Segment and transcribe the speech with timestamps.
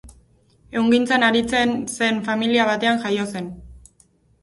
[0.77, 3.55] Ehungintzan aritzen zen familia batean jaio zen.